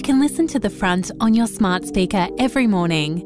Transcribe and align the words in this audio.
You 0.00 0.02
can 0.02 0.18
listen 0.18 0.46
to 0.46 0.58
The 0.58 0.70
Front 0.70 1.10
on 1.20 1.34
your 1.34 1.46
smart 1.46 1.84
speaker 1.84 2.26
every 2.38 2.66
morning. 2.66 3.20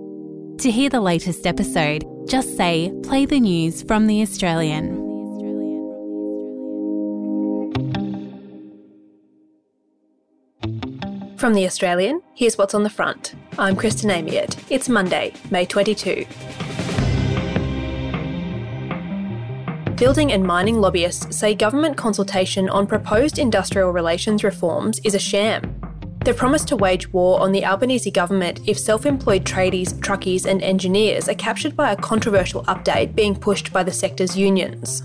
To 0.59 0.73
hear 0.73 0.91
the 0.91 1.01
latest 1.01 1.47
episode, 1.47 2.05
just 2.29 2.57
say 2.57 2.93
play 3.05 3.27
the 3.27 3.39
news 3.39 3.85
from 3.85 4.09
The 4.09 4.23
Australian. 4.23 4.97
From 11.37 11.55
The 11.55 11.65
Australian, 11.65 12.21
here's 12.35 12.59
what's 12.59 12.75
on 12.75 12.83
the 12.83 12.91
front. 12.91 13.37
I'm 13.57 13.77
Kristen 13.77 14.11
Amiet. 14.11 14.59
It's 14.69 14.89
Monday, 14.89 15.33
May 15.53 15.67
22. 15.67 16.27
Building 19.95 20.33
and 20.33 20.43
mining 20.43 20.81
lobbyists 20.81 21.37
say 21.37 21.55
government 21.55 21.97
consultation 21.97 22.69
on 22.69 22.89
proposed 22.89 23.39
industrial 23.39 23.93
relations 23.93 24.43
reforms 24.43 24.99
is 25.05 25.15
a 25.15 25.21
sham. 25.21 25.84
They've 26.25 26.35
promised 26.35 26.69
to 26.69 26.77
wage 26.77 27.13
war 27.13 27.39
on 27.41 27.53
the 27.53 27.67
Albanese 27.67 28.11
government 28.11 28.61
if 28.67 28.79
self 28.79 29.05
employed 29.05 29.45
tradies, 29.45 29.93
truckies, 29.93 30.47
and 30.47 30.63
engineers 30.63 31.29
are 31.29 31.35
captured 31.35 31.77
by 31.77 31.93
a 31.93 31.97
controversial 31.97 32.65
update 32.65 33.15
being 33.15 33.37
pushed 33.37 33.75
by 33.75 33.83
the 33.83 33.93
sector's 33.93 34.35
unions. 34.35 35.03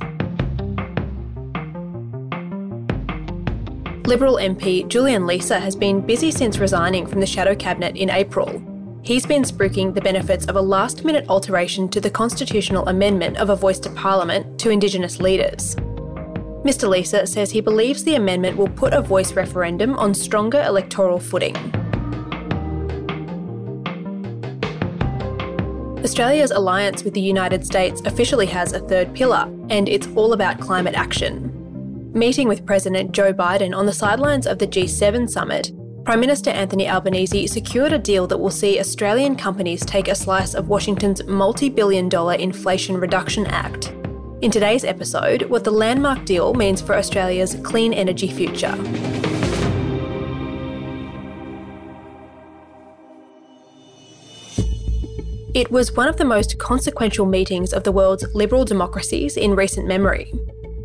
Liberal 4.07 4.37
MP 4.37 4.87
Julian 4.87 5.23
Leeser 5.23 5.59
has 5.59 5.75
been 5.75 5.99
busy 5.99 6.31
since 6.31 6.57
resigning 6.57 7.05
from 7.05 7.19
the 7.19 7.27
Shadow 7.27 7.53
Cabinet 7.53 7.97
in 7.97 8.09
April. 8.09 8.63
He's 9.01 9.25
been 9.25 9.43
spruiking 9.43 9.93
the 9.93 10.01
benefits 10.01 10.45
of 10.45 10.55
a 10.55 10.61
last 10.61 11.03
minute 11.03 11.25
alteration 11.27 11.89
to 11.89 11.99
the 11.99 12.09
constitutional 12.09 12.87
amendment 12.87 13.37
of 13.37 13.49
a 13.49 13.57
voice 13.57 13.79
to 13.79 13.89
Parliament 13.89 14.57
to 14.61 14.69
Indigenous 14.69 15.19
leaders. 15.19 15.75
Mr. 16.63 16.89
Leeser 16.89 17.25
says 17.25 17.51
he 17.51 17.61
believes 17.61 18.03
the 18.03 18.15
amendment 18.15 18.57
will 18.57 18.67
put 18.67 18.93
a 18.93 19.01
voice 19.01 19.33
referendum 19.33 19.97
on 19.97 20.13
stronger 20.13 20.61
electoral 20.63 21.19
footing. 21.19 21.55
Australia's 26.03 26.51
alliance 26.51 27.03
with 27.03 27.13
the 27.13 27.21
United 27.21 27.65
States 27.65 28.01
officially 28.05 28.45
has 28.45 28.73
a 28.73 28.79
third 28.79 29.13
pillar, 29.13 29.49
and 29.69 29.87
it's 29.87 30.07
all 30.15 30.33
about 30.33 30.59
climate 30.59 30.95
action. 30.95 31.51
Meeting 32.13 32.47
with 32.47 32.65
President 32.65 33.11
Joe 33.11 33.31
Biden 33.31 33.75
on 33.75 33.85
the 33.85 33.93
sidelines 33.93 34.47
of 34.47 34.59
the 34.59 34.67
G7 34.67 35.29
summit, 35.29 35.71
Prime 36.03 36.19
Minister 36.19 36.49
Anthony 36.49 36.89
Albanese 36.89 37.47
secured 37.47 37.93
a 37.93 37.99
deal 37.99 38.27
that 38.27 38.37
will 38.37 38.49
see 38.49 38.79
Australian 38.79 39.35
companies 39.35 39.85
take 39.85 40.07
a 40.07 40.15
slice 40.15 40.55
of 40.55 40.67
Washington's 40.67 41.23
multi 41.25 41.69
billion 41.69 42.09
dollar 42.09 42.33
Inflation 42.33 42.97
Reduction 42.97 43.45
Act. 43.45 43.93
In 44.41 44.51
today's 44.51 44.85
episode, 44.85 45.41
what 45.49 45.65
the 45.65 45.71
landmark 45.71 46.23
deal 46.23 46.53
means 46.53 46.81
for 46.81 46.95
Australia's 46.95 47.55
clean 47.61 47.91
energy 47.93 48.29
future. 48.29 48.73
It 55.53 55.69
was 55.69 55.91
one 55.91 56.07
of 56.07 56.15
the 56.15 56.23
most 56.23 56.57
consequential 56.57 57.25
meetings 57.25 57.73
of 57.73 57.83
the 57.83 57.91
world's 57.91 58.33
liberal 58.33 58.63
democracies 58.63 59.35
in 59.35 59.57
recent 59.57 59.87
memory. 59.87 60.31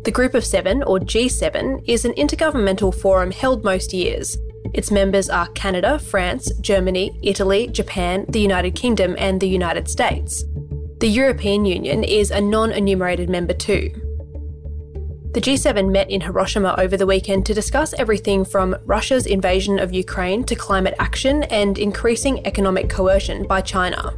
The 0.03 0.11
Group 0.11 0.33
of 0.33 0.43
Seven, 0.43 0.83
or 0.83 0.99
G7, 0.99 1.87
is 1.87 2.03
an 2.03 2.11
intergovernmental 2.15 2.93
forum 2.93 3.31
held 3.31 3.63
most 3.63 3.93
years. 3.93 4.37
Its 4.73 4.91
members 4.91 5.29
are 5.29 5.47
Canada, 5.49 5.97
France, 5.97 6.51
Germany, 6.59 7.17
Italy, 7.23 7.67
Japan, 7.67 8.25
the 8.27 8.41
United 8.41 8.75
Kingdom, 8.75 9.15
and 9.17 9.39
the 9.39 9.47
United 9.47 9.87
States. 9.87 10.43
The 11.05 11.11
European 11.11 11.65
Union 11.65 12.03
is 12.03 12.31
a 12.31 12.41
non 12.41 12.71
enumerated 12.71 13.29
member 13.29 13.53
too. 13.53 13.91
The 15.35 15.39
G7 15.39 15.91
met 15.91 16.09
in 16.09 16.21
Hiroshima 16.21 16.73
over 16.79 16.97
the 16.97 17.05
weekend 17.05 17.45
to 17.45 17.53
discuss 17.53 17.93
everything 17.93 18.43
from 18.43 18.75
Russia's 18.85 19.27
invasion 19.27 19.77
of 19.77 19.93
Ukraine 19.93 20.43
to 20.45 20.55
climate 20.55 20.95
action 20.97 21.43
and 21.43 21.77
increasing 21.77 22.43
economic 22.47 22.89
coercion 22.89 23.45
by 23.45 23.61
China. 23.61 24.15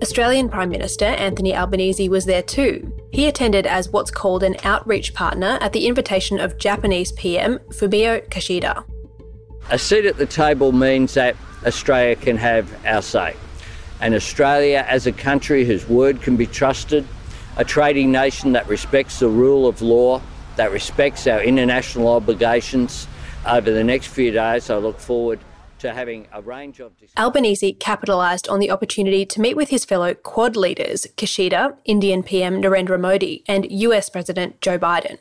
Australian 0.00 0.48
Prime 0.48 0.68
Minister 0.68 1.06
Anthony 1.06 1.56
Albanese 1.56 2.08
was 2.08 2.24
there 2.24 2.44
too. 2.44 2.96
He 3.10 3.26
attended 3.26 3.66
as 3.66 3.90
what's 3.90 4.12
called 4.12 4.44
an 4.44 4.54
outreach 4.62 5.12
partner 5.12 5.58
at 5.60 5.72
the 5.72 5.88
invitation 5.88 6.38
of 6.38 6.56
Japanese 6.56 7.10
PM 7.10 7.58
Fumio 7.70 8.24
Kishida. 8.28 8.84
A 9.70 9.78
seat 9.80 10.04
at 10.06 10.18
the 10.18 10.26
table 10.26 10.70
means 10.70 11.14
that 11.14 11.34
Australia 11.66 12.14
can 12.14 12.36
have 12.36 12.72
our 12.86 13.02
say. 13.02 13.34
And 14.00 14.14
Australia, 14.14 14.84
as 14.88 15.06
a 15.06 15.12
country 15.12 15.64
whose 15.64 15.88
word 15.88 16.22
can 16.22 16.36
be 16.36 16.46
trusted, 16.46 17.06
a 17.56 17.64
trading 17.64 18.10
nation 18.10 18.52
that 18.52 18.66
respects 18.68 19.18
the 19.18 19.28
rule 19.28 19.66
of 19.66 19.82
law, 19.82 20.22
that 20.56 20.72
respects 20.72 21.26
our 21.26 21.42
international 21.42 22.08
obligations, 22.08 23.06
over 23.46 23.70
the 23.70 23.84
next 23.84 24.08
few 24.08 24.30
days, 24.30 24.70
I 24.70 24.76
look 24.76 24.98
forward 24.98 25.40
to 25.80 25.92
having 25.92 26.28
a 26.32 26.42
range 26.42 26.80
of. 26.80 26.92
Albanese 27.18 27.72
capitalised 27.74 28.48
on 28.48 28.60
the 28.60 28.70
opportunity 28.70 29.24
to 29.26 29.40
meet 29.40 29.56
with 29.56 29.70
his 29.70 29.84
fellow 29.84 30.14
Quad 30.14 30.56
leaders, 30.56 31.06
Kishida, 31.16 31.76
Indian 31.84 32.22
PM 32.22 32.62
Narendra 32.62 33.00
Modi, 33.00 33.42
and 33.48 33.70
US 33.70 34.08
President 34.08 34.60
Joe 34.60 34.78
Biden. 34.78 35.18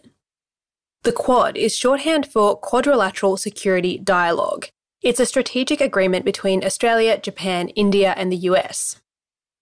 The 1.03 1.13
Quad 1.13 1.55
is 1.55 1.77
shorthand 1.77 2.25
for 2.27 2.57
Quadrilateral 2.57 3.37
Security 3.37 3.97
Dialogue. 3.97 4.67
It's 5.01 5.19
a 5.19 5.25
strategic 5.25 5.79
agreement 5.79 6.25
between 6.25 6.63
Australia, 6.63 7.17
Japan, 7.17 7.69
India, 7.69 8.13
and 8.17 8.31
the 8.31 8.49
US. 8.51 8.99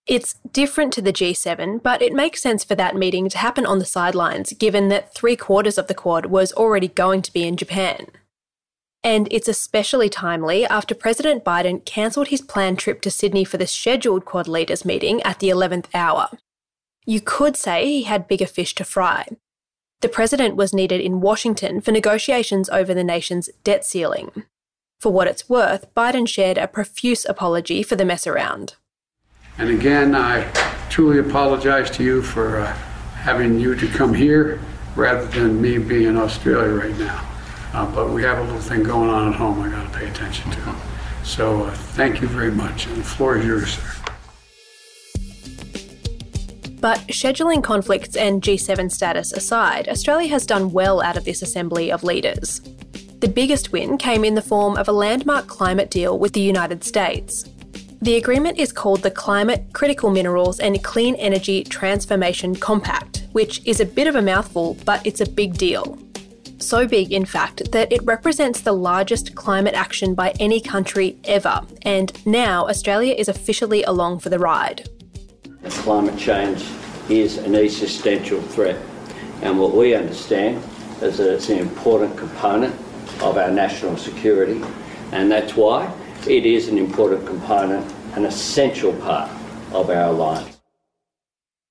It's 0.08 0.36
different 0.52 0.94
to 0.94 1.02
the 1.02 1.14
G7, 1.14 1.84
but 1.84 2.02
it 2.02 2.14
makes 2.14 2.42
sense 2.42 2.64
for 2.64 2.74
that 2.76 2.96
meeting 2.96 3.30
to 3.30 3.38
happen 3.38 3.66
on 3.66 3.78
the 3.78 3.86
sidelines, 3.86 4.54
given 4.54 4.88
that 4.88 5.14
three 5.14 5.36
quarters 5.36 5.78
of 5.78 5.88
the 5.88 5.94
Quad 5.94 6.28
was 6.28 6.54
already 6.54 6.88
going 6.88 7.22
to 7.22 7.34
be 7.34 7.46
in 7.46 7.58
Japan. 7.58 8.08
And 9.04 9.28
it's 9.30 9.48
especially 9.48 10.10
timely 10.10 10.66
after 10.66 10.96
President 10.96 11.44
Biden 11.44 11.86
cancelled 11.86 12.30
his 12.30 12.42
planned 12.42 12.80
trip 12.80 13.02
to 13.02 13.12
Sydney 13.12 13.44
for 13.44 13.58
the 13.58 13.68
scheduled 13.68 14.26
Quad 14.26 14.48
leaders 14.48 14.86
meeting 14.86 15.22
at 15.22 15.40
the 15.40 15.50
11th 15.50 15.86
hour. 15.94 16.30
You 17.06 17.22
could 17.22 17.56
say 17.56 17.86
he 17.86 18.04
had 18.04 18.28
bigger 18.28 18.48
fish 18.48 18.74
to 18.76 18.84
fry. 18.84 19.28
The 20.02 20.10
president 20.10 20.56
was 20.56 20.74
needed 20.74 21.00
in 21.00 21.22
Washington 21.22 21.80
for 21.82 21.92
negotiations 21.92 22.70
over 22.70 22.94
the 22.94 23.04
nation's 23.04 23.50
debt 23.64 23.86
ceiling. 23.86 24.46
For 25.00 25.12
what 25.12 25.28
it's 25.28 25.48
worth, 25.48 25.94
Biden 25.94 26.28
shared 26.28 26.58
a 26.58 26.68
profuse 26.68 27.24
apology 27.24 27.84
for 27.84 27.96
the 27.96 28.06
mess 28.06 28.26
around. 28.26 28.76
And 29.60 29.70
again, 29.70 30.16
I 30.16 30.52
truly 30.90 31.20
apologize 31.20 31.92
to 31.98 32.04
you 32.04 32.24
for 32.24 32.60
uh, 32.60 32.74
having 33.14 33.60
you 33.60 33.76
to 33.76 33.88
come 33.88 34.14
here 34.14 34.60
rather 34.96 35.26
than 35.28 35.62
me 35.62 35.78
being 35.78 36.08
in 36.08 36.18
Australia 36.18 36.74
right 36.74 36.98
now. 36.98 37.24
Uh, 37.74 37.86
but 37.94 38.10
we 38.10 38.24
have 38.24 38.40
a 38.40 38.42
little 38.42 38.60
thing 38.60 38.82
going 38.82 39.10
on 39.10 39.32
at 39.32 39.36
home 39.36 39.62
I 39.62 39.70
got 39.70 39.92
to 39.92 40.00
pay 40.00 40.08
attention 40.08 40.50
to. 40.50 40.76
So 41.24 41.66
uh, 41.66 41.72
thank 41.72 42.20
you 42.20 42.28
very 42.28 42.52
much. 42.52 42.88
And 42.88 42.98
the 42.98 43.04
floor 43.04 43.38
is 43.38 43.46
yours, 43.46 43.74
sir. 43.74 43.94
But 46.80 47.00
scheduling 47.08 47.64
conflicts 47.64 48.16
and 48.16 48.42
G7 48.42 48.92
status 48.92 49.32
aside, 49.32 49.90
Australia 49.90 50.30
has 50.30 50.46
done 50.48 50.72
well 50.72 51.02
out 51.02 51.18
of 51.18 51.26
this 51.26 51.44
assembly 51.44 51.92
of 51.92 52.04
leaders. 52.04 52.62
The 53.20 53.28
biggest 53.28 53.72
win 53.72 53.98
came 53.98 54.24
in 54.24 54.36
the 54.36 54.44
form 54.44 54.78
of 54.78 54.88
a 54.88 54.92
landmark 54.92 55.48
climate 55.48 55.90
deal 55.90 56.20
with 56.20 56.34
the 56.34 56.40
United 56.40 56.84
States. 56.84 57.46
The 58.00 58.16
agreement 58.16 58.60
is 58.60 58.72
called 58.72 59.02
the 59.02 59.10
Climate, 59.10 59.74
Critical 59.74 60.12
Minerals 60.12 60.60
and 60.60 60.84
Clean 60.84 61.16
Energy 61.16 61.64
Transformation 61.64 62.56
Compact, 62.56 63.26
which 63.32 63.66
is 63.66 63.80
a 63.80 63.86
bit 63.86 64.06
of 64.06 64.16
a 64.16 64.22
mouthful, 64.22 64.78
but 64.86 65.04
it's 65.04 65.20
a 65.20 65.28
big 65.28 65.58
deal. 65.58 65.98
So 66.60 66.88
big, 66.88 67.12
in 67.12 67.26
fact, 67.26 67.72
that 67.72 67.92
it 67.92 68.04
represents 68.04 68.62
the 68.62 68.74
largest 68.74 69.34
climate 69.34 69.74
action 69.74 70.14
by 70.14 70.36
any 70.40 70.62
country 70.62 71.18
ever, 71.24 71.62
and 71.82 72.14
now 72.28 72.68
Australia 72.68 73.16
is 73.16 73.28
officially 73.28 73.82
along 73.82 74.20
for 74.20 74.30
the 74.30 74.38
ride. 74.38 74.90
Climate 75.70 76.20
change 76.20 76.64
is 77.10 77.40
an 77.40 77.56
existential 77.56 78.42
threat, 78.44 78.80
and 79.42 79.60
what 79.60 79.74
we 79.74 79.96
understand 79.96 80.64
is 81.02 81.18
that 81.18 81.34
it's 81.34 81.50
an 81.50 81.58
important 81.58 82.16
component 82.16 82.76
of 83.22 83.38
our 83.38 83.52
national 83.52 83.98
security, 83.98 84.62
and 85.12 85.32
that's 85.32 85.56
why 85.56 85.92
it 86.28 86.46
is 86.46 86.68
an 86.68 86.78
important 86.78 87.26
component, 87.26 87.94
an 88.16 88.26
essential 88.26 88.94
part 88.94 89.30
of 89.72 89.90
our 89.90 90.10
alliance. 90.10 90.58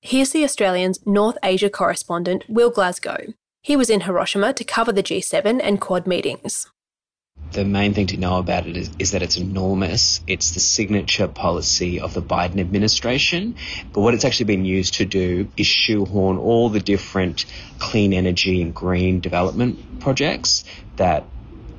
Here's 0.00 0.30
the 0.30 0.44
Australian's 0.44 1.04
North 1.04 1.36
Asia 1.42 1.68
correspondent, 1.68 2.44
Will 2.48 2.70
Glasgow. 2.70 3.34
He 3.62 3.76
was 3.76 3.90
in 3.90 4.02
Hiroshima 4.02 4.52
to 4.52 4.62
cover 4.62 4.92
the 4.92 5.02
G7 5.02 5.60
and 5.60 5.80
Quad 5.80 6.06
meetings. 6.06 6.70
The 7.52 7.64
main 7.64 7.94
thing 7.94 8.06
to 8.08 8.16
know 8.16 8.38
about 8.38 8.66
it 8.66 8.76
is, 8.76 8.90
is, 8.98 9.10
that 9.12 9.22
it's 9.22 9.36
enormous. 9.36 10.20
It's 10.26 10.52
the 10.52 10.60
signature 10.60 11.28
policy 11.28 12.00
of 12.00 12.14
the 12.14 12.22
Biden 12.22 12.60
administration. 12.60 13.56
But 13.92 14.00
what 14.02 14.14
it's 14.14 14.24
actually 14.24 14.46
been 14.46 14.64
used 14.64 14.94
to 14.94 15.04
do 15.04 15.48
is 15.56 15.66
shoehorn 15.66 16.38
all 16.38 16.68
the 16.68 16.80
different 16.80 17.44
clean 17.78 18.12
energy 18.12 18.62
and 18.62 18.74
green 18.74 19.20
development 19.20 20.00
projects 20.00 20.64
that 20.96 21.24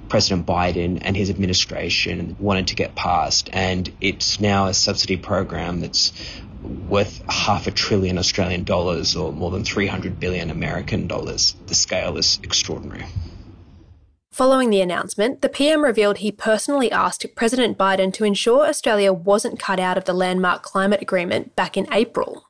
President 0.10 0.46
Biden 0.46 1.00
and 1.02 1.16
his 1.16 1.30
administration 1.30 2.36
wanted 2.40 2.68
to 2.68 2.76
get 2.76 2.96
passed. 2.96 3.50
And 3.54 3.92
it's 4.02 4.40
now 4.40 4.68
a 4.68 4.74
subsidy 4.74 5.18
program 5.18 5.82
that's 5.82 6.14
worth 6.90 7.22
half 7.30 7.68
a 7.68 7.72
trillion 7.72 8.18
Australian 8.18 8.64
dollars 8.64 9.16
or 9.16 9.32
more 9.32 9.52
than 9.52 9.64
300 9.64 10.20
billion 10.20 10.50
American 10.50 11.08
dollars. 11.08 11.56
The 11.68 11.76
scale 11.76 12.18
is 12.18 12.40
extraordinary. 12.44 13.06
Following 14.32 14.70
the 14.70 14.82
announcement, 14.82 15.42
the 15.42 15.50
PM 15.50 15.84
revealed 15.84 16.20
he 16.20 16.32
personally 16.32 16.92
asked 16.92 17.26
President 17.36 17.76
Biden 17.76 18.14
to 18.14 18.24
ensure 18.24 18.68
Australia 18.68 19.12
wasn't 19.12 19.60
cut 19.60 19.80
out 19.80 19.98
of 19.98 20.06
the 20.06 20.14
landmark 20.14 20.62
climate 20.62 21.02
agreement 21.02 21.56
back 21.56 21.76
in 21.76 21.88
April. 21.92 22.47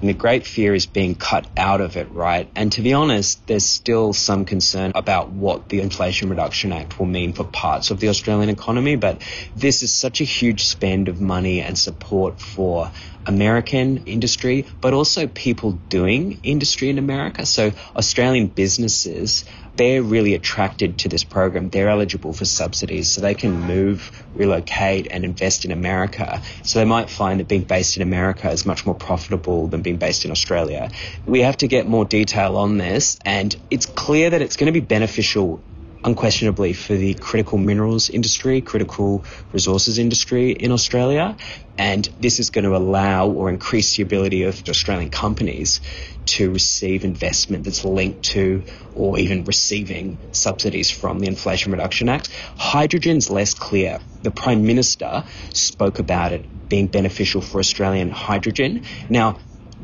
And 0.00 0.08
the 0.08 0.14
great 0.14 0.46
fear 0.46 0.74
is 0.74 0.86
being 0.86 1.14
cut 1.14 1.46
out 1.56 1.82
of 1.82 1.96
it, 1.96 2.10
right? 2.10 2.50
And 2.56 2.72
to 2.72 2.80
be 2.80 2.94
honest, 2.94 3.46
there's 3.46 3.66
still 3.66 4.14
some 4.14 4.46
concern 4.46 4.92
about 4.94 5.30
what 5.30 5.68
the 5.68 5.80
Inflation 5.80 6.30
Reduction 6.30 6.72
Act 6.72 6.98
will 6.98 7.06
mean 7.06 7.34
for 7.34 7.44
parts 7.44 7.90
of 7.90 8.00
the 8.00 8.08
Australian 8.08 8.48
economy. 8.48 8.96
But 8.96 9.22
this 9.54 9.82
is 9.82 9.92
such 9.92 10.22
a 10.22 10.24
huge 10.24 10.64
spend 10.64 11.08
of 11.08 11.20
money 11.20 11.60
and 11.60 11.78
support 11.78 12.40
for 12.40 12.90
American 13.26 14.04
industry, 14.06 14.66
but 14.80 14.94
also 14.94 15.26
people 15.26 15.72
doing 15.72 16.40
industry 16.42 16.90
in 16.90 16.98
America. 16.98 17.46
So 17.46 17.72
Australian 17.96 18.48
businesses 18.48 19.44
they're 19.80 20.02
really 20.02 20.34
attracted 20.34 20.98
to 20.98 21.08
this 21.08 21.24
program. 21.24 21.70
They're 21.70 21.88
eligible 21.88 22.34
for 22.34 22.44
subsidies, 22.44 23.10
so 23.10 23.22
they 23.22 23.34
can 23.34 23.60
move, 23.60 24.24
relocate, 24.34 25.08
and 25.10 25.24
invest 25.24 25.64
in 25.64 25.70
America. 25.70 26.42
So 26.62 26.78
they 26.78 26.84
might 26.84 27.08
find 27.08 27.40
that 27.40 27.48
being 27.48 27.64
based 27.64 27.96
in 27.96 28.02
America 28.02 28.50
is 28.50 28.66
much 28.66 28.84
more 28.84 28.94
profitable 28.94 29.68
than 29.68 29.80
being 29.80 29.96
based 29.96 30.26
in 30.26 30.30
Australia. 30.30 30.90
We 31.24 31.40
have 31.40 31.56
to 31.58 31.66
get 31.66 31.88
more 31.88 32.04
detail 32.04 32.58
on 32.58 32.76
this, 32.76 33.18
and 33.24 33.56
it's 33.70 33.86
clear 33.86 34.28
that 34.28 34.42
it's 34.42 34.56
going 34.56 34.66
to 34.66 34.78
be 34.78 34.84
beneficial 34.84 35.62
unquestionably 36.04 36.72
for 36.72 36.94
the 36.94 37.14
critical 37.14 37.58
minerals 37.58 38.10
industry, 38.10 38.60
critical 38.60 39.24
resources 39.52 39.98
industry 39.98 40.52
in 40.52 40.72
Australia. 40.72 41.36
And 41.76 42.08
this 42.20 42.40
is 42.40 42.50
going 42.50 42.64
to 42.64 42.76
allow 42.76 43.28
or 43.28 43.48
increase 43.48 43.96
the 43.96 44.02
ability 44.02 44.42
of 44.42 44.68
Australian 44.68 45.10
companies 45.10 45.80
to 46.26 46.50
receive 46.50 47.04
investment 47.04 47.64
that's 47.64 47.84
linked 47.84 48.24
to 48.24 48.62
or 48.94 49.18
even 49.18 49.44
receiving 49.44 50.18
subsidies 50.32 50.90
from 50.90 51.20
the 51.20 51.26
Inflation 51.26 51.72
Reduction 51.72 52.08
Act. 52.08 52.28
Hydrogen's 52.56 53.30
less 53.30 53.54
clear. 53.54 54.00
The 54.22 54.30
Prime 54.30 54.66
Minister 54.66 55.24
spoke 55.54 55.98
about 55.98 56.32
it 56.32 56.68
being 56.68 56.86
beneficial 56.86 57.40
for 57.40 57.58
Australian 57.58 58.10
hydrogen. 58.10 58.84
Now, 59.08 59.38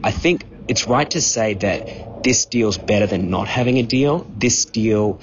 I 0.05 0.11
think 0.11 0.45
it's 0.69 0.87
right 0.87 1.11
to 1.11 1.21
say 1.21 1.55
that 1.55 2.23
this 2.23 2.47
deal's 2.47 2.77
better 2.77 3.07
than 3.07 3.31
not 3.31 3.49
having 3.49 3.79
a 3.79 3.83
deal. 3.83 4.27
This 4.37 4.65
deal 4.65 5.21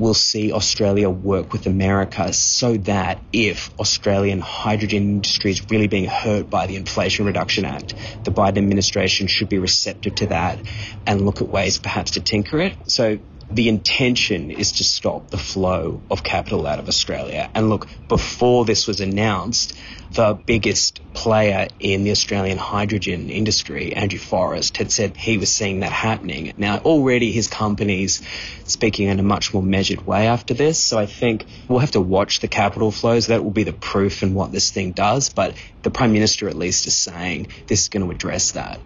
will 0.00 0.14
see 0.14 0.52
Australia 0.52 1.10
work 1.10 1.52
with 1.52 1.66
America 1.66 2.32
so 2.32 2.76
that 2.78 3.22
if 3.32 3.70
Australian 3.78 4.40
hydrogen 4.40 5.02
industry 5.02 5.50
is 5.50 5.70
really 5.70 5.88
being 5.88 6.06
hurt 6.06 6.48
by 6.48 6.66
the 6.66 6.76
Inflation 6.76 7.26
Reduction 7.26 7.64
Act, 7.66 7.94
the 8.24 8.30
Biden 8.30 8.58
administration 8.58 9.26
should 9.26 9.50
be 9.50 9.58
receptive 9.58 10.14
to 10.16 10.26
that 10.28 10.58
and 11.06 11.20
look 11.20 11.42
at 11.42 11.48
ways 11.48 11.78
perhaps 11.78 12.12
to 12.12 12.20
tinker 12.20 12.60
it. 12.60 12.76
So 12.88 13.18
the 13.52 13.68
intention 13.68 14.50
is 14.50 14.72
to 14.72 14.84
stop 14.84 15.30
the 15.30 15.38
flow 15.38 16.02
of 16.10 16.22
capital 16.22 16.66
out 16.66 16.78
of 16.78 16.88
Australia. 16.88 17.50
And 17.54 17.68
look, 17.68 17.88
before 18.08 18.64
this 18.64 18.86
was 18.86 19.00
announced, 19.00 19.76
the 20.12 20.34
biggest 20.34 21.00
player 21.14 21.68
in 21.78 22.04
the 22.04 22.10
Australian 22.10 22.58
hydrogen 22.58 23.30
industry, 23.30 23.92
Andrew 23.94 24.18
Forrest, 24.18 24.76
had 24.76 24.90
said 24.90 25.16
he 25.16 25.38
was 25.38 25.52
seeing 25.52 25.80
that 25.80 25.92
happening. 25.92 26.52
Now, 26.56 26.78
already 26.78 27.32
his 27.32 27.48
company's 27.48 28.22
speaking 28.64 29.08
in 29.08 29.18
a 29.18 29.22
much 29.22 29.52
more 29.52 29.62
measured 29.62 30.06
way 30.06 30.26
after 30.26 30.54
this. 30.54 30.78
So 30.78 30.98
I 30.98 31.06
think 31.06 31.44
we'll 31.68 31.80
have 31.80 31.92
to 31.92 32.00
watch 32.00 32.40
the 32.40 32.48
capital 32.48 32.90
flows. 32.90 33.28
That 33.28 33.42
will 33.42 33.50
be 33.50 33.64
the 33.64 33.72
proof 33.72 34.22
in 34.22 34.34
what 34.34 34.52
this 34.52 34.70
thing 34.70 34.92
does. 34.92 35.28
But 35.28 35.54
the 35.82 35.90
Prime 35.90 36.12
Minister, 36.12 36.48
at 36.48 36.56
least, 36.56 36.86
is 36.86 36.96
saying 36.96 37.48
this 37.66 37.82
is 37.82 37.88
going 37.88 38.04
to 38.04 38.10
address 38.10 38.52
that. 38.52 38.80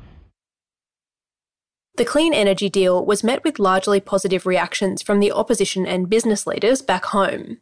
The 1.97 2.05
clean 2.05 2.35
energy 2.35 2.69
deal 2.69 3.07
was 3.07 3.23
met 3.23 3.45
with 3.45 3.61
largely 3.61 4.01
positive 4.01 4.47
reactions 4.47 5.01
from 5.01 5.21
the 5.21 5.31
opposition 5.31 5.87
and 5.87 6.11
business 6.11 6.45
leaders 6.45 6.83
back 6.83 7.05
home. 7.05 7.59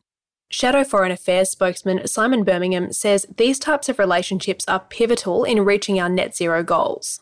Shadow 0.48 0.84
Foreign 0.84 1.12
Affairs 1.12 1.50
spokesman 1.50 2.06
Simon 2.08 2.42
Birmingham 2.42 2.92
says 2.94 3.26
these 3.36 3.58
types 3.58 3.90
of 3.90 3.98
relationships 3.98 4.64
are 4.66 4.80
pivotal 4.88 5.44
in 5.44 5.66
reaching 5.66 6.00
our 6.00 6.08
net 6.08 6.34
zero 6.34 6.62
goals. 6.62 7.20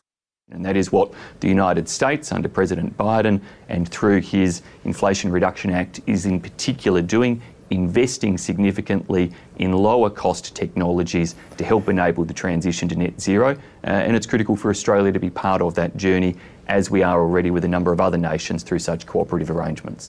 And 0.52 0.64
that 0.64 0.76
is 0.76 0.92
what 0.92 1.12
the 1.40 1.48
United 1.48 1.88
States, 1.88 2.30
under 2.30 2.48
President 2.48 2.96
Biden 2.96 3.40
and 3.68 3.88
through 3.88 4.20
his 4.20 4.62
Inflation 4.84 5.32
Reduction 5.32 5.72
Act, 5.72 6.00
is 6.06 6.26
in 6.26 6.40
particular 6.40 7.02
doing 7.02 7.42
investing 7.70 8.36
significantly 8.36 9.32
in 9.58 9.72
lower 9.72 10.10
cost 10.10 10.54
technologies 10.54 11.34
to 11.56 11.64
help 11.64 11.88
enable 11.88 12.24
the 12.24 12.34
transition 12.34 12.88
to 12.88 12.96
net 12.96 13.20
zero. 13.20 13.50
Uh, 13.84 13.86
and 13.86 14.16
it's 14.16 14.26
critical 14.26 14.56
for 14.56 14.70
Australia 14.70 15.12
to 15.12 15.20
be 15.20 15.30
part 15.30 15.62
of 15.62 15.74
that 15.74 15.96
journey, 15.96 16.36
as 16.68 16.90
we 16.90 17.02
are 17.02 17.20
already 17.20 17.50
with 17.50 17.64
a 17.64 17.68
number 17.68 17.92
of 17.92 18.00
other 18.00 18.18
nations 18.18 18.62
through 18.62 18.78
such 18.78 19.06
cooperative 19.06 19.50
arrangements. 19.50 20.08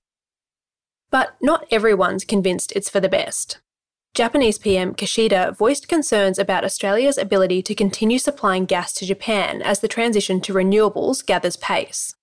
But 1.09 1.35
not 1.41 1.65
everyone's 1.71 2.23
convinced 2.23 2.71
it's 2.73 2.89
for 2.89 2.99
the 2.99 3.09
best. 3.09 3.59
Japanese 4.13 4.57
PM 4.57 4.93
Kishida 4.93 5.55
voiced 5.55 5.87
concerns 5.87 6.37
about 6.37 6.65
Australia's 6.65 7.17
ability 7.17 7.61
to 7.61 7.73
continue 7.73 8.19
supplying 8.19 8.65
gas 8.65 8.91
to 8.93 9.05
Japan 9.05 9.61
as 9.61 9.79
the 9.79 9.87
transition 9.87 10.41
to 10.41 10.53
renewables 10.53 11.25
gathers 11.25 11.55
pace. 11.55 12.13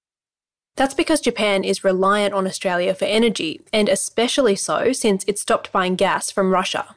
That's 0.78 0.94
because 0.94 1.20
Japan 1.20 1.64
is 1.64 1.82
reliant 1.82 2.34
on 2.34 2.46
Australia 2.46 2.94
for 2.94 3.04
energy, 3.04 3.60
and 3.72 3.88
especially 3.88 4.54
so 4.54 4.92
since 4.92 5.24
it 5.26 5.36
stopped 5.36 5.72
buying 5.72 5.96
gas 5.96 6.30
from 6.30 6.52
Russia. 6.52 6.94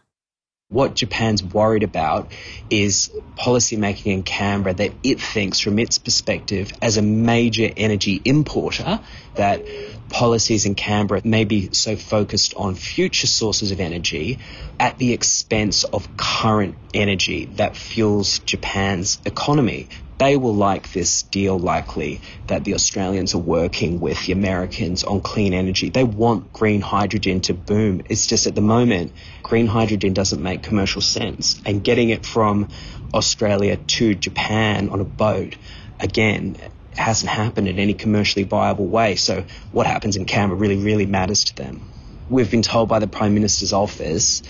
What 0.70 0.94
Japan's 0.94 1.44
worried 1.44 1.82
about 1.82 2.32
is 2.70 3.10
policymaking 3.40 4.06
in 4.06 4.22
Canberra 4.22 4.76
that 4.76 4.92
it 5.02 5.20
thinks, 5.20 5.60
from 5.60 5.80
its 5.80 5.98
perspective, 5.98 6.72
as 6.80 6.98
a 6.98 7.02
major 7.02 7.72
energy 7.76 8.22
importer, 8.24 9.00
that 9.34 9.66
policies 10.10 10.68
in 10.68 10.76
Canberra 10.76 11.22
may 11.24 11.46
be 11.46 11.74
so 11.74 11.96
focused 11.96 12.54
on 12.54 12.76
future 12.76 13.26
sources 13.26 13.72
of 13.72 13.80
energy 13.80 14.38
at 14.80 15.00
the 15.00 15.12
expense 15.12 15.86
of 15.86 16.16
current 16.18 16.76
energy 16.94 17.46
that 17.56 17.76
fuels 17.76 18.38
Japan's 18.40 19.18
economy 19.26 19.88
they 20.22 20.38
will 20.38 20.54
like 20.54 20.94
this 20.94 21.24
deal 21.24 21.58
likely 21.58 22.22
that 22.46 22.64
the 22.64 22.76
Australians 22.76 23.34
are 23.34 23.40
working 23.40 24.00
with 24.00 24.24
the 24.28 24.32
Americans 24.32 25.04
on 25.04 25.20
clean 25.20 25.52
energy. 25.52 25.90
They 25.90 26.04
want 26.04 26.54
green 26.54 26.80
hydrogen 26.80 27.42
to 27.42 27.56
boom. 27.56 28.04
It's 28.08 28.28
just 28.28 28.46
at 28.46 28.54
the 28.54 28.62
moment, 28.62 29.14
green 29.42 29.66
hydrogen 29.66 30.14
doesn't 30.14 30.40
make 30.40 30.62
commercial 30.62 31.02
sense. 31.02 31.60
And 31.66 31.84
getting 31.84 32.10
it 32.10 32.24
from 32.24 32.68
Australia 33.16 33.78
to 33.78 34.14
Japan 34.14 34.90
on 34.90 35.00
a 35.00 35.06
boat, 35.06 35.56
again, 36.00 36.56
hasn't 36.96 37.32
happened 37.32 37.68
in 37.68 37.80
any 37.80 37.96
commercially 37.96 38.44
viable 38.44 38.86
way. 38.86 39.16
So 39.16 39.46
what 39.72 39.88
happens 39.88 40.18
in 40.18 40.26
Canberra 40.26 40.60
really, 40.60 40.78
really 40.78 41.08
matters 41.08 41.46
to 41.46 41.56
them. 41.56 41.82
We've 42.30 42.52
been 42.52 42.62
told 42.62 42.90
by 42.90 43.00
the 43.00 43.08
Prime 43.08 43.34
Minister's 43.34 43.74
office 43.74 44.44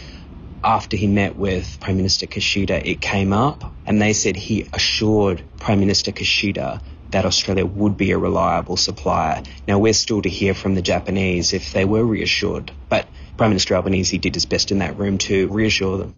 after 0.64 0.96
he 0.98 1.08
met 1.08 1.36
with 1.36 1.80
Prime 1.80 1.98
Minister 1.98 2.28
Kishida, 2.28 2.86
it 2.86 3.02
came 3.02 3.34
up, 3.34 3.74
and 3.86 4.02
they 4.02 4.14
said 4.14 4.36
he 4.36 4.68
assured 4.74 5.44
Prime 5.58 5.80
Minister 5.80 6.12
Kishida 6.12 6.82
that 7.12 7.26
Australia 7.26 7.66
would 7.66 7.98
be 7.98 8.12
a 8.12 8.18
reliable 8.18 8.78
supplier. 8.78 9.44
Now, 9.68 9.80
we're 9.80 9.94
still 9.94 10.22
to 10.22 10.30
hear 10.30 10.54
from 10.54 10.76
the 10.76 10.82
Japanese 10.82 11.54
if 11.54 11.74
they 11.74 11.86
were 11.86 12.04
reassured, 12.04 12.72
but 12.90 13.08
Prime 13.38 13.50
Minister 13.50 13.76
Albanese 13.76 14.18
did 14.18 14.36
his 14.36 14.46
best 14.46 14.72
in 14.72 14.80
that 14.80 14.98
room 14.98 15.18
to 15.20 15.48
reassure 15.48 15.98
them. 15.98 16.16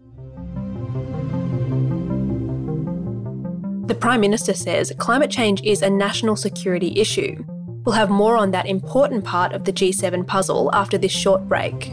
The 3.86 3.94
Prime 3.94 4.20
Minister 4.20 4.54
says 4.54 4.92
climate 4.98 5.30
change 5.30 5.62
is 5.62 5.82
a 5.82 5.90
national 5.90 6.36
security 6.36 7.00
issue. 7.00 7.44
We'll 7.84 7.94
have 7.94 8.08
more 8.08 8.36
on 8.36 8.50
that 8.52 8.66
important 8.66 9.24
part 9.24 9.52
of 9.52 9.64
the 9.64 9.72
G7 9.72 10.26
puzzle 10.26 10.70
after 10.72 10.96
this 10.96 11.12
short 11.12 11.48
break. 11.48 11.92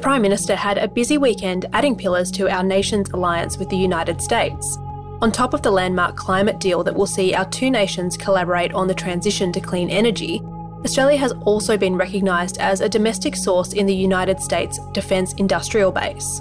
Prime 0.00 0.22
Minister 0.22 0.56
had 0.56 0.78
a 0.78 0.88
busy 0.88 1.18
weekend 1.18 1.66
adding 1.74 1.94
pillars 1.94 2.30
to 2.32 2.48
our 2.48 2.62
nation's 2.62 3.10
alliance 3.10 3.58
with 3.58 3.68
the 3.68 3.76
United 3.76 4.22
States. 4.22 4.78
On 5.20 5.30
top 5.30 5.52
of 5.52 5.60
the 5.60 5.70
landmark 5.70 6.16
climate 6.16 6.58
deal 6.58 6.82
that 6.84 6.94
will 6.94 7.06
see 7.06 7.34
our 7.34 7.44
two 7.50 7.70
nations 7.70 8.16
collaborate 8.16 8.72
on 8.72 8.88
the 8.88 8.94
transition 8.94 9.52
to 9.52 9.60
clean 9.60 9.90
energy, 9.90 10.40
Australia 10.84 11.18
has 11.18 11.32
also 11.42 11.76
been 11.76 11.96
recognised 11.96 12.56
as 12.58 12.80
a 12.80 12.88
domestic 12.88 13.36
source 13.36 13.74
in 13.74 13.84
the 13.84 13.94
United 13.94 14.40
States 14.40 14.80
Defence 14.92 15.34
Industrial 15.34 15.92
Base. 15.92 16.40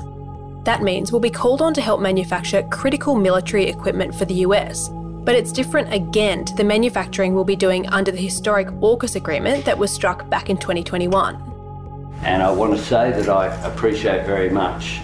That 0.63 0.81
means 0.81 1.11
we'll 1.11 1.19
be 1.19 1.29
called 1.29 1.61
on 1.61 1.73
to 1.73 1.81
help 1.81 1.99
manufacture 1.99 2.63
critical 2.71 3.15
military 3.15 3.65
equipment 3.65 4.15
for 4.15 4.23
the 4.23 4.45
US, 4.45 4.87
but 4.87 5.35
it's 5.35 5.51
different 5.51 5.93
again 5.93 6.45
to 6.45 6.55
the 6.55 6.63
manufacturing 6.63 7.33
we'll 7.33 7.43
be 7.43 7.57
doing 7.57 7.89
under 7.89 8.11
the 8.11 8.21
historic 8.21 8.67
AUKUS 8.67 9.17
agreement 9.17 9.65
that 9.65 9.77
was 9.77 9.91
struck 9.91 10.29
back 10.29 10.49
in 10.49 10.55
2021. 10.55 11.48
And 12.23 12.43
I 12.43 12.51
want 12.51 12.75
to 12.75 12.81
say 12.83 13.11
that 13.11 13.29
I 13.29 13.47
appreciate 13.65 14.25
very 14.25 14.49
much 14.49 14.99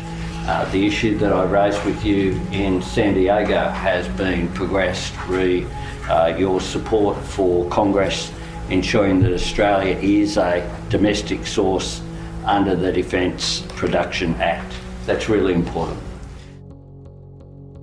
uh, 0.48 0.69
the 0.72 0.86
issue 0.86 1.17
that 1.17 1.34
I 1.34 1.43
raised 1.45 1.84
with 1.86 2.05
you 2.05 2.39
in 2.51 2.81
San 2.81 3.13
Diego 3.13 3.69
has 3.69 4.07
been 4.10 4.51
progressed 4.53 5.13
re 5.27 5.65
uh, 6.10 6.36
your 6.38 6.62
support 6.62 7.17
for 7.17 7.67
Congress 7.69 8.31
ensuring 8.69 9.22
that 9.22 9.34
Australia 9.34 9.95
is 9.98 10.38
a 10.38 10.62
domestic 10.89 11.45
source 11.45 12.01
under 12.45 12.75
the 12.75 12.91
Defence 12.91 13.62
Production 13.69 14.36
Act. 14.36 14.74
That's 15.05 15.29
really 15.29 15.53
important. 15.53 16.00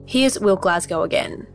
Here's 0.06 0.38
Will 0.38 0.56
Glasgow 0.56 1.02
again. 1.02 1.46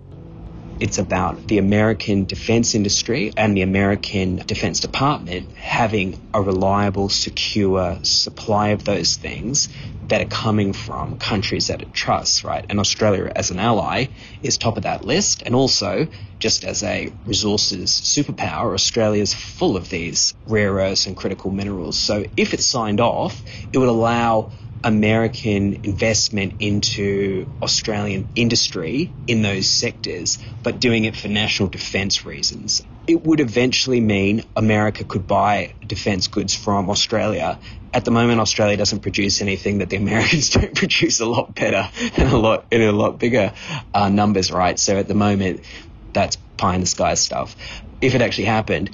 It's 0.80 1.00
about 1.00 1.48
the 1.48 1.58
American 1.58 2.26
defense 2.26 2.76
industry 2.76 3.34
and 3.36 3.58
the 3.58 3.64
American 3.64 4.36
Defense 4.38 4.80
Department 4.80 5.52
having 5.54 6.22
a 6.36 6.42
reliable, 6.42 7.10
secure 7.10 7.98
supply 8.04 8.70
of 8.70 8.84
those 8.84 9.16
things 9.16 9.70
that 10.08 10.22
are 10.22 10.30
coming 10.30 10.74
from 10.74 11.18
countries 11.18 11.68
that 11.68 11.82
it 11.82 11.94
trusts, 11.94 12.44
right? 12.44 12.64
And 12.70 12.80
Australia, 12.80 13.32
as 13.36 13.50
an 13.50 13.58
ally, 13.58 14.06
is 14.44 14.60
top 14.60 14.78
of 14.78 14.84
that 14.84 15.04
list. 15.04 15.42
And 15.44 15.56
also, 15.56 16.08
just 16.38 16.64
as 16.64 16.84
a 16.84 17.12
resources 17.26 17.90
superpower, 17.90 18.76
Australia 18.76 19.24
is 19.24 19.34
full 19.34 19.78
of 19.78 19.90
these 19.90 20.36
rare 20.46 20.74
earths 20.74 21.08
and 21.08 21.18
critical 21.18 21.50
minerals. 21.50 21.98
So 21.98 22.26
if 22.38 22.54
it's 22.54 22.66
signed 22.66 23.02
off, 23.02 23.42
it 23.74 23.80
would 23.80 23.90
allow 23.90 24.52
American 24.88 25.82
investment 25.84 26.54
into 26.62 27.46
Australian 27.62 28.26
industry 28.36 29.12
in 29.28 29.42
those 29.42 29.70
sectors, 29.70 30.38
but 30.64 30.80
doing 30.80 31.04
it 31.04 31.14
for 31.14 31.28
national 31.28 31.68
defence 31.68 32.26
reasons. 32.26 32.82
It 33.06 33.22
would 33.22 33.42
eventually 33.42 34.00
mean 34.00 34.46
America 34.56 35.04
could 35.04 35.28
buy 35.28 35.74
defence 35.86 36.30
goods 36.30 36.56
from 36.56 36.90
Australia. 36.90 37.60
At 37.94 38.06
the 38.06 38.12
moment, 38.12 38.40
Australia 38.40 38.78
doesn't 38.78 39.02
produce 39.02 39.42
anything 39.42 39.80
that 39.80 39.90
the 39.90 39.98
Americans 39.98 40.50
don't 40.52 40.74
produce 40.74 41.20
a 41.20 41.26
lot 41.26 41.54
better 41.54 41.90
and 42.16 42.32
a 42.32 42.38
lot 42.38 42.64
in 42.72 42.82
a 42.82 42.94
lot 42.94 43.20
bigger 43.20 43.52
uh, 43.94 44.08
numbers, 44.08 44.54
right? 44.54 44.80
So 44.80 44.96
at 44.96 45.10
the 45.10 45.16
moment, 45.16 45.66
that's 46.14 46.38
pie 46.56 46.76
in 46.76 46.82
the 46.82 46.88
sky 46.88 47.16
stuff. 47.16 47.58
If 48.00 48.16
it 48.16 48.22
actually 48.22 48.46
happened, 48.46 48.92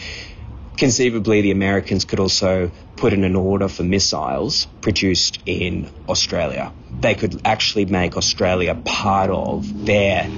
conceivably 0.78 1.42
the 1.42 1.52
Americans 1.52 2.06
could 2.06 2.20
also 2.20 2.72
put 2.96 3.14
in 3.14 3.24
an 3.24 3.36
order 3.36 3.68
for 3.68 3.84
missiles 3.84 4.68
produced 4.82 5.40
in 5.46 5.90
Australia. 6.10 6.72
They 7.00 7.16
could 7.16 7.42
actually 7.46 7.86
make 7.86 8.18
Australia 8.18 8.76
part 8.86 9.30
of 9.30 9.86
their 9.86 10.30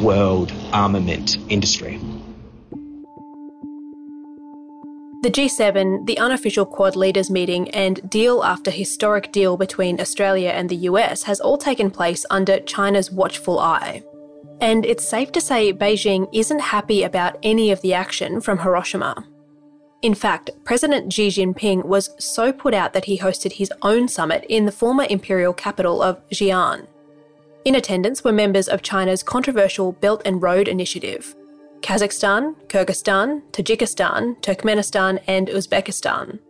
world 0.00 0.52
armament 0.72 1.36
industry. 1.48 2.00
The 5.22 5.30
G7, 5.30 6.06
the 6.06 6.18
unofficial 6.18 6.66
Quad 6.66 6.96
leaders 6.96 7.30
meeting, 7.30 7.70
and 7.70 8.10
deal 8.10 8.42
after 8.42 8.72
historic 8.72 9.30
deal 9.30 9.56
between 9.56 10.00
Australia 10.00 10.48
and 10.48 10.68
the 10.68 10.88
US 10.90 11.22
has 11.22 11.38
all 11.38 11.56
taken 11.56 11.92
place 11.92 12.26
under 12.28 12.58
China's 12.58 13.12
watchful 13.12 13.60
eye. 13.60 14.02
And 14.60 14.84
it's 14.84 15.08
safe 15.08 15.30
to 15.32 15.40
say 15.40 15.72
Beijing 15.72 16.28
isn't 16.32 16.60
happy 16.60 17.04
about 17.04 17.38
any 17.44 17.70
of 17.70 17.80
the 17.82 17.94
action 17.94 18.40
from 18.40 18.58
Hiroshima. 18.58 19.24
In 20.02 20.14
fact, 20.14 20.50
President 20.64 21.12
Xi 21.12 21.28
Jinping 21.28 21.84
was 21.84 22.10
so 22.18 22.52
put 22.52 22.74
out 22.74 22.92
that 22.92 23.04
he 23.04 23.20
hosted 23.20 23.52
his 23.52 23.72
own 23.82 24.08
summit 24.08 24.44
in 24.48 24.66
the 24.66 24.72
former 24.72 25.06
imperial 25.08 25.52
capital 25.52 26.02
of 26.02 26.28
Xi'an. 26.30 26.88
In 27.64 27.76
attendance 27.76 28.24
were 28.24 28.32
members 28.32 28.68
of 28.68 28.82
China's 28.82 29.22
controversial 29.22 29.92
Belt 29.92 30.20
and 30.24 30.42
Road 30.42 30.66
Initiative 30.66 31.36
Kazakhstan, 31.82 32.56
Kyrgyzstan, 32.66 33.42
Tajikistan, 33.52 34.40
Turkmenistan, 34.40 35.20
and 35.28 35.46
Uzbekistan. 35.46 36.40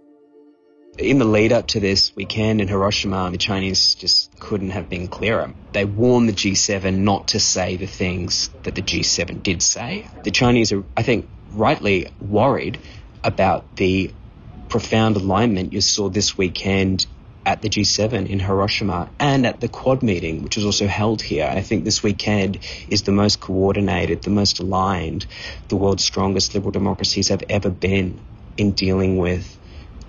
In 0.98 1.18
the 1.18 1.24
lead 1.26 1.52
up 1.52 1.66
to 1.68 1.80
this 1.80 2.14
weekend 2.16 2.60
in 2.60 2.68
Hiroshima, 2.68 3.30
the 3.30 3.38
Chinese 3.38 3.94
just 3.94 4.38
couldn't 4.40 4.70
have 4.70 4.88
been 4.88 5.08
clearer. 5.08 5.52
They 5.72 5.86
warned 5.86 6.28
the 6.28 6.34
G7 6.34 6.98
not 6.98 7.28
to 7.28 7.40
say 7.40 7.76
the 7.76 7.86
things 7.86 8.50
that 8.62 8.74
the 8.74 8.82
G7 8.82 9.42
did 9.42 9.62
say. 9.62 10.06
The 10.22 10.30
Chinese 10.30 10.70
are, 10.72 10.84
I 10.96 11.02
think, 11.02 11.28
rightly 11.52 12.08
worried 12.20 12.78
about 13.24 13.76
the 13.76 14.12
profound 14.68 15.16
alignment 15.16 15.72
you 15.72 15.80
saw 15.80 16.08
this 16.08 16.36
weekend 16.36 17.06
at 17.44 17.60
the 17.60 17.68
G7 17.68 18.28
in 18.28 18.38
Hiroshima 18.38 19.10
and 19.18 19.46
at 19.46 19.60
the 19.60 19.68
Quad 19.68 20.02
meeting, 20.02 20.42
which 20.42 20.56
was 20.56 20.64
also 20.64 20.86
held 20.86 21.20
here. 21.20 21.46
I 21.46 21.60
think 21.60 21.84
this 21.84 22.02
weekend 22.02 22.58
is 22.88 23.02
the 23.02 23.12
most 23.12 23.40
coordinated, 23.40 24.22
the 24.22 24.30
most 24.30 24.60
aligned 24.60 25.26
the 25.68 25.76
world's 25.76 26.04
strongest 26.04 26.54
liberal 26.54 26.70
democracies 26.70 27.28
have 27.28 27.42
ever 27.48 27.70
been 27.70 28.20
in 28.56 28.72
dealing 28.72 29.16
with 29.16 29.58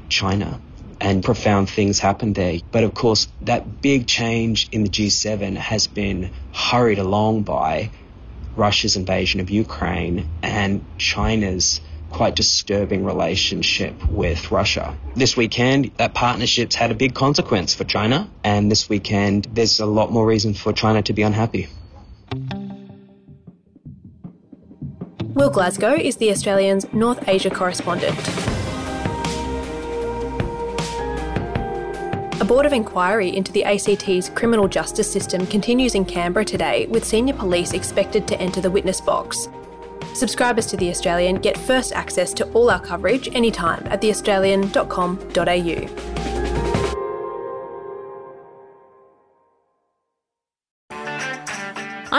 China. 0.10 0.62
And 1.02 1.24
profound 1.24 1.70
things 1.70 2.00
happened 2.00 2.36
there. 2.36 2.60
But 2.72 2.84
of 2.84 2.94
course, 2.94 3.28
that 3.42 3.82
big 3.82 4.08
change 4.08 4.70
in 4.72 4.84
the 4.84 4.90
G7 4.90 5.58
has 5.58 5.88
been 5.88 6.32
hurried 6.54 7.00
along 7.00 7.44
by 7.44 7.92
Russia's 8.56 8.96
invasion 8.96 9.40
of 9.40 9.50
Ukraine 9.50 10.30
and 10.42 10.86
China's 10.98 11.82
quite 12.14 12.36
disturbing 12.36 13.04
relationship 13.04 13.94
with 14.10 14.52
Russia. 14.52 14.96
This 15.16 15.36
weekend, 15.36 15.92
that 15.98 16.14
partnership's 16.14 16.76
had 16.76 16.92
a 16.92 16.96
big 16.96 17.14
consequence 17.14 17.74
for 17.74 17.84
China, 17.84 18.30
and 18.44 18.72
this 18.72 18.88
weekend, 18.88 19.48
there's 19.54 19.80
a 19.80 19.86
lot 19.86 20.12
more 20.12 20.26
reason 20.26 20.54
for 20.54 20.72
China 20.72 21.02
to 21.02 21.14
be 21.14 21.24
unhappy. 21.24 21.68
Will 25.34 25.50
Glasgow 25.50 25.96
is 25.96 26.18
the 26.18 26.30
Australian's 26.30 26.86
North 26.94 27.28
Asia 27.28 27.50
correspondent. 27.50 28.18
A 32.40 32.46
board 32.46 32.66
of 32.66 32.74
inquiry 32.74 33.36
into 33.36 33.52
the 33.52 33.64
ACT's 33.64 34.30
criminal 34.30 34.68
justice 34.68 35.12
system 35.12 35.48
continues 35.48 35.96
in 35.96 36.06
Canberra 36.06 36.46
today, 36.46 36.86
with 36.88 37.04
senior 37.06 37.34
police 37.34 37.74
expected 37.74 38.28
to 38.28 38.40
enter 38.40 38.62
the 38.62 38.70
witness 38.70 39.02
box. 39.02 39.48
Subscribers 40.14 40.68
to 40.68 40.78
The 40.78 40.90
Australian 40.90 41.36
get 41.36 41.58
first 41.58 41.92
access 41.92 42.34
to 42.36 42.50
all 42.52 42.70
our 42.70 42.80
coverage 42.80 43.28
anytime 43.36 43.86
at 43.88 44.02
theaustralian.com.au. 44.02 46.23